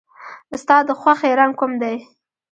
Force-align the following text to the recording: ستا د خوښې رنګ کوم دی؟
ستا 0.61 0.77
د 0.87 0.89
خوښې 0.99 1.31
رنګ 1.39 1.53
کوم 1.59 1.71
دی؟ 1.81 1.95